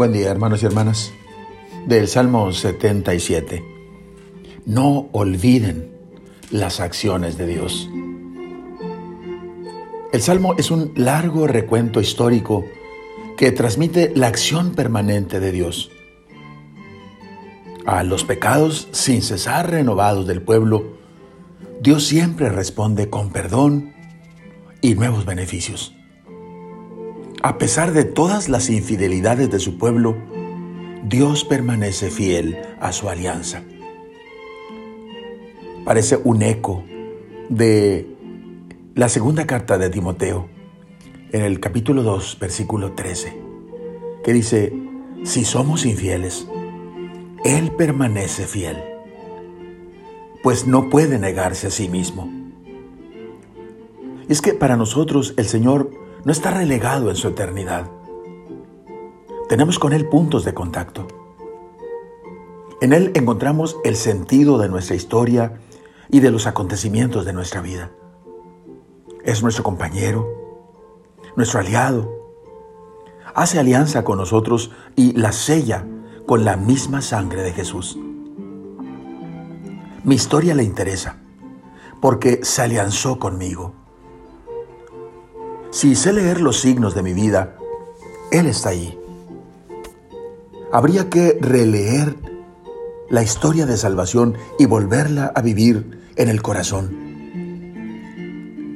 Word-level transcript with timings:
Buen 0.00 0.12
día, 0.12 0.30
hermanos 0.30 0.62
y 0.62 0.64
hermanas. 0.64 1.12
Del 1.86 2.08
Salmo 2.08 2.52
77. 2.52 3.62
No 4.64 5.10
olviden 5.12 5.92
las 6.50 6.80
acciones 6.80 7.36
de 7.36 7.46
Dios. 7.46 7.90
El 10.10 10.22
Salmo 10.22 10.54
es 10.56 10.70
un 10.70 10.92
largo 10.96 11.46
recuento 11.46 12.00
histórico 12.00 12.64
que 13.36 13.52
transmite 13.52 14.10
la 14.14 14.28
acción 14.28 14.74
permanente 14.74 15.38
de 15.38 15.52
Dios. 15.52 15.90
A 17.84 18.02
los 18.02 18.24
pecados 18.24 18.88
sin 18.92 19.20
cesar 19.20 19.68
renovados 19.68 20.26
del 20.26 20.40
pueblo, 20.40 20.96
Dios 21.82 22.06
siempre 22.06 22.48
responde 22.48 23.10
con 23.10 23.32
perdón 23.32 23.92
y 24.80 24.94
nuevos 24.94 25.26
beneficios. 25.26 25.94
A 27.42 27.56
pesar 27.56 27.92
de 27.92 28.04
todas 28.04 28.50
las 28.50 28.68
infidelidades 28.68 29.48
de 29.48 29.60
su 29.60 29.78
pueblo, 29.78 30.14
Dios 31.04 31.42
permanece 31.46 32.10
fiel 32.10 32.58
a 32.80 32.92
su 32.92 33.08
alianza. 33.08 33.62
Parece 35.86 36.20
un 36.22 36.42
eco 36.42 36.84
de 37.48 38.06
la 38.94 39.08
segunda 39.08 39.46
carta 39.46 39.78
de 39.78 39.88
Timoteo, 39.88 40.50
en 41.32 41.40
el 41.40 41.60
capítulo 41.60 42.02
2, 42.02 42.36
versículo 42.38 42.92
13, 42.92 43.32
que 44.22 44.32
dice, 44.34 44.74
si 45.24 45.46
somos 45.46 45.86
infieles, 45.86 46.46
Él 47.42 47.72
permanece 47.72 48.46
fiel, 48.46 48.76
pues 50.42 50.66
no 50.66 50.90
puede 50.90 51.18
negarse 51.18 51.68
a 51.68 51.70
sí 51.70 51.88
mismo. 51.88 52.30
Es 54.28 54.42
que 54.42 54.52
para 54.52 54.76
nosotros 54.76 55.32
el 55.38 55.46
Señor 55.46 56.09
no 56.24 56.32
está 56.32 56.50
relegado 56.50 57.10
en 57.10 57.16
su 57.16 57.28
eternidad. 57.28 57.90
Tenemos 59.48 59.78
con 59.78 59.92
Él 59.92 60.08
puntos 60.08 60.44
de 60.44 60.54
contacto. 60.54 61.06
En 62.80 62.92
Él 62.92 63.12
encontramos 63.14 63.76
el 63.84 63.96
sentido 63.96 64.58
de 64.58 64.68
nuestra 64.68 64.96
historia 64.96 65.60
y 66.08 66.20
de 66.20 66.30
los 66.30 66.46
acontecimientos 66.46 67.24
de 67.24 67.32
nuestra 67.32 67.60
vida. 67.60 67.90
Es 69.24 69.42
nuestro 69.42 69.64
compañero, 69.64 70.28
nuestro 71.36 71.60
aliado. 71.60 72.10
Hace 73.34 73.58
alianza 73.58 74.02
con 74.04 74.18
nosotros 74.18 74.70
y 74.96 75.12
la 75.12 75.32
sella 75.32 75.86
con 76.26 76.44
la 76.44 76.56
misma 76.56 77.02
sangre 77.02 77.42
de 77.42 77.52
Jesús. 77.52 77.98
Mi 80.04 80.14
historia 80.14 80.54
le 80.54 80.62
interesa 80.64 81.18
porque 82.00 82.40
se 82.42 82.62
alianzó 82.62 83.18
conmigo. 83.18 83.74
Si 85.70 85.94
sé 85.94 86.12
leer 86.12 86.40
los 86.40 86.60
signos 86.60 86.96
de 86.96 87.02
mi 87.04 87.12
vida, 87.12 87.54
Él 88.32 88.46
está 88.46 88.70
ahí. 88.70 88.98
Habría 90.72 91.08
que 91.08 91.38
releer 91.40 92.16
la 93.08 93.22
historia 93.22 93.66
de 93.66 93.76
salvación 93.76 94.36
y 94.58 94.66
volverla 94.66 95.32
a 95.32 95.42
vivir 95.42 96.10
en 96.16 96.28
el 96.28 96.42
corazón. 96.42 96.90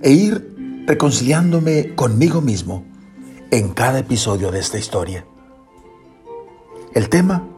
E 0.00 0.10
ir 0.12 0.84
reconciliándome 0.86 1.96
conmigo 1.96 2.40
mismo 2.40 2.84
en 3.50 3.70
cada 3.70 3.98
episodio 3.98 4.52
de 4.52 4.60
esta 4.60 4.78
historia. 4.78 5.26
El 6.94 7.08
tema 7.08 7.48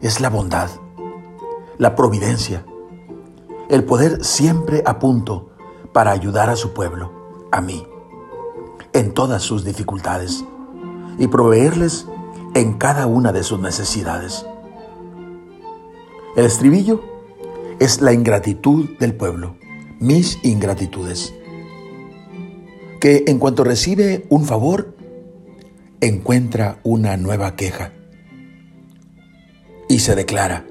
es 0.00 0.20
la 0.20 0.30
bondad, 0.30 0.70
la 1.76 1.94
providencia, 1.94 2.64
el 3.68 3.84
poder 3.84 4.24
siempre 4.24 4.82
a 4.86 4.98
punto 4.98 5.50
para 5.92 6.10
ayudar 6.10 6.48
a 6.48 6.56
su 6.56 6.72
pueblo, 6.72 7.12
a 7.52 7.60
mí 7.60 7.86
en 8.98 9.12
todas 9.12 9.42
sus 9.44 9.64
dificultades 9.64 10.44
y 11.20 11.28
proveerles 11.28 12.06
en 12.54 12.74
cada 12.74 13.06
una 13.06 13.32
de 13.32 13.44
sus 13.44 13.60
necesidades. 13.60 14.44
El 16.36 16.44
estribillo 16.44 17.00
es 17.78 18.00
la 18.00 18.12
ingratitud 18.12 18.98
del 18.98 19.14
pueblo, 19.14 19.56
mis 20.00 20.38
ingratitudes, 20.42 21.32
que 23.00 23.22
en 23.28 23.38
cuanto 23.38 23.62
recibe 23.62 24.26
un 24.30 24.44
favor, 24.44 24.96
encuentra 26.00 26.80
una 26.82 27.16
nueva 27.16 27.54
queja 27.54 27.92
y 29.88 30.00
se 30.00 30.16
declara, 30.16 30.66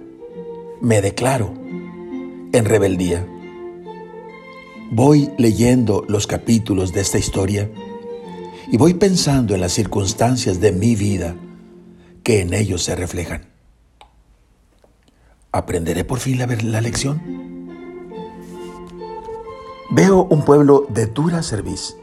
me 0.81 1.01
declaro 1.01 1.53
en 2.51 2.65
rebeldía. 2.65 3.25
Voy 4.91 5.31
leyendo 5.38 6.03
los 6.09 6.27
capítulos 6.27 6.91
de 6.91 7.01
esta 7.01 7.17
historia 7.17 7.69
y 8.69 8.78
voy 8.78 8.94
pensando 8.95 9.55
en 9.55 9.61
las 9.61 9.73
circunstancias 9.73 10.59
de 10.59 10.72
mi 10.72 10.95
vida 10.95 11.35
que 12.23 12.41
en 12.41 12.53
ellos 12.53 12.83
se 12.83 12.95
reflejan. 12.95 13.45
¿Aprenderé 15.51 16.03
por 16.03 16.19
fin 16.19 16.38
la, 16.38 16.81
lección? 16.81 17.22
Veo 19.89 20.23
un 20.25 20.44
pueblo 20.44 20.85
de 20.89 21.06
dura 21.06 21.41
cerviz, 21.41 21.95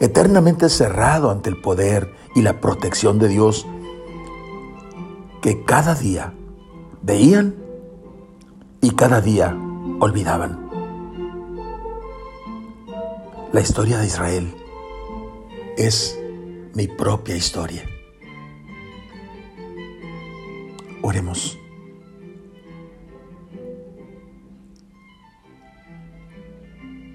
eternamente 0.00 0.68
cerrado 0.68 1.30
ante 1.30 1.48
el 1.48 1.60
poder 1.60 2.12
y 2.34 2.42
la 2.42 2.60
protección 2.60 3.20
de 3.20 3.28
Dios, 3.28 3.66
que 5.40 5.64
cada 5.64 5.94
día 5.94 6.34
veían 7.02 7.54
y 8.80 8.90
cada 8.90 9.20
día 9.20 9.56
olvidaban. 10.00 10.68
La 13.52 13.60
historia 13.60 13.98
de 13.98 14.06
Israel 14.06 14.52
es 15.78 16.18
mi 16.74 16.88
propia 16.88 17.36
historia. 17.36 17.84
Oremos. 21.02 21.56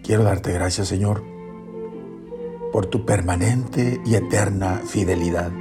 Quiero 0.02 0.24
darte 0.24 0.54
gracias, 0.54 0.88
Señor, 0.88 1.24
por 2.72 2.86
tu 2.86 3.06
permanente 3.06 4.02
y 4.06 4.16
eterna 4.16 4.82
fidelidad. 4.86 5.52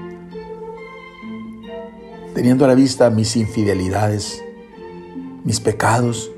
Teniendo 2.34 2.64
a 2.64 2.68
la 2.68 2.74
vista 2.74 3.10
mis 3.10 3.36
infidelidades, 3.36 4.42
mis 5.44 5.60
pecados, 5.60 6.30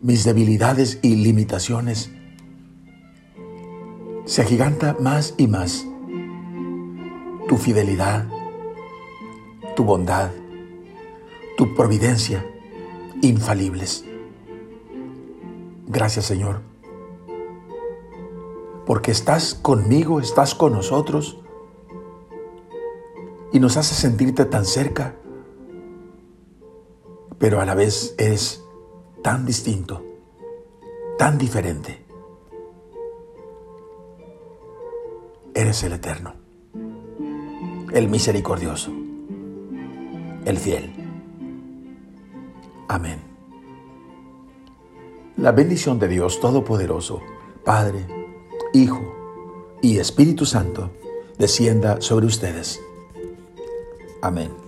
mis 0.00 0.24
debilidades 0.24 1.00
y 1.02 1.16
limitaciones, 1.16 2.12
se 4.28 4.42
agiganta 4.42 4.94
más 5.00 5.32
y 5.38 5.46
más 5.46 5.86
tu 7.48 7.56
fidelidad, 7.56 8.26
tu 9.74 9.84
bondad, 9.84 10.30
tu 11.56 11.74
providencia 11.74 12.44
infalibles. 13.22 14.04
Gracias 15.86 16.26
Señor, 16.26 16.60
porque 18.84 19.12
estás 19.12 19.54
conmigo, 19.54 20.20
estás 20.20 20.54
con 20.54 20.74
nosotros 20.74 21.38
y 23.50 23.60
nos 23.60 23.78
hace 23.78 23.94
sentirte 23.94 24.44
tan 24.44 24.66
cerca, 24.66 25.16
pero 27.38 27.62
a 27.62 27.64
la 27.64 27.74
vez 27.74 28.14
eres 28.18 28.62
tan 29.22 29.46
distinto, 29.46 30.04
tan 31.16 31.38
diferente. 31.38 32.07
Eres 35.58 35.82
el 35.82 35.92
eterno, 35.92 36.34
el 37.92 38.08
misericordioso, 38.08 38.92
el 40.44 40.56
fiel. 40.56 40.94
Amén. 42.86 43.18
La 45.36 45.50
bendición 45.50 45.98
de 45.98 46.06
Dios 46.06 46.38
Todopoderoso, 46.38 47.22
Padre, 47.64 48.06
Hijo 48.72 49.02
y 49.82 49.98
Espíritu 49.98 50.46
Santo, 50.46 50.92
descienda 51.38 52.00
sobre 52.00 52.26
ustedes. 52.26 52.80
Amén. 54.22 54.67